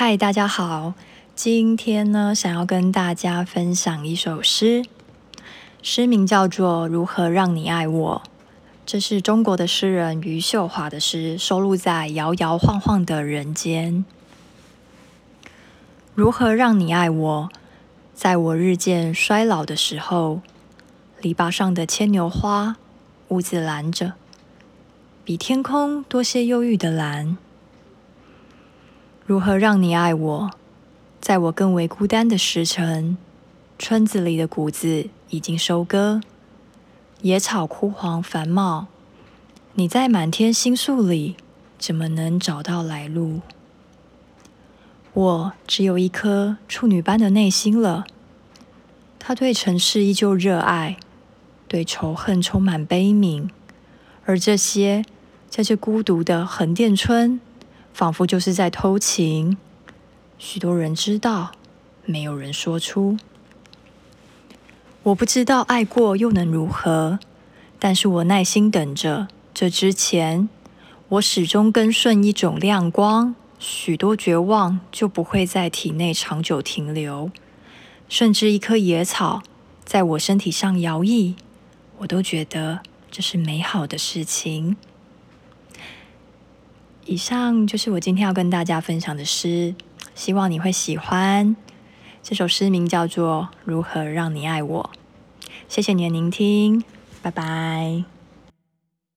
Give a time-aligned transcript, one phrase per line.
[0.00, 0.94] 嗨，大家好，
[1.34, 4.84] 今天呢，想要跟大家分享一首诗，
[5.82, 8.22] 诗名叫做《如何让你爱我》，
[8.86, 14.04] 这是中国的诗人余秀华的诗，收录在《摇摇晃晃的人间》。
[16.14, 17.48] 如何让你爱我？
[18.14, 20.42] 在我日渐衰老的时候，
[21.20, 22.76] 篱笆上的牵牛花，
[23.26, 24.12] 兀自拦着，
[25.24, 27.36] 比天空多些忧郁的蓝。
[29.28, 30.50] 如何让你爱我？
[31.20, 33.18] 在我更为孤单的时辰，
[33.78, 36.22] 村子里的谷子已经收割，
[37.20, 38.86] 野草枯黄繁茂，
[39.74, 41.36] 你在满天星宿里，
[41.78, 43.42] 怎么能找到来路？
[45.12, 48.06] 我只有一颗处女般的内心了，
[49.18, 50.96] 他对城市依旧热爱，
[51.68, 53.50] 对仇恨充满悲悯，
[54.24, 55.04] 而这些
[55.50, 57.38] 在这孤独的横店村，
[57.98, 59.58] 仿佛就是在偷情。
[60.38, 61.50] 许多人知道，
[62.04, 63.18] 没有人说出。
[65.02, 67.18] 我不知道爱过又能如何，
[67.76, 69.26] 但是我耐心等着。
[69.52, 70.48] 这之前，
[71.08, 73.34] 我始终跟顺一种亮光。
[73.58, 77.32] 许多绝望就不会在体内长久停留，
[78.08, 79.42] 甚至一棵野草
[79.84, 81.34] 在我身体上摇曳，
[81.96, 82.78] 我都觉得
[83.10, 84.76] 这是美好的事情。
[87.08, 89.74] 以上就是我今天要跟大家分享的诗，
[90.14, 91.56] 希望你会喜欢。
[92.22, 94.90] 这首诗名叫做《如何让你爱我》。
[95.68, 96.84] 谢谢你的聆听，
[97.22, 98.17] 拜拜。